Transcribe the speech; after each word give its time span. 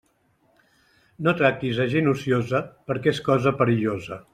No 1.27 1.35
tractis 1.43 1.83
a 1.85 1.87
gent 1.93 2.11
ociosa, 2.15 2.65
perquè 2.91 3.15
és 3.17 3.25
cosa 3.31 3.59
perillosa. 3.63 4.25